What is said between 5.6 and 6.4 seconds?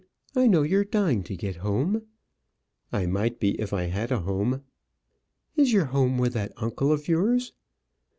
your home with